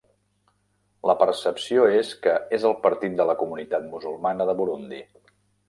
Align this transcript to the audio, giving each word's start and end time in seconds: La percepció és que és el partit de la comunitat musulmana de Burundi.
La 1.09 1.15
percepció 1.19 1.83
és 1.99 2.15
que 2.25 2.35
és 2.59 2.67
el 2.71 2.75
partit 2.87 3.21
de 3.21 3.29
la 3.33 3.37
comunitat 3.45 3.89
musulmana 3.95 4.51
de 4.53 4.59
Burundi. 4.63 5.07